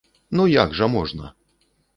[0.39, 1.33] Ну, як жа можна!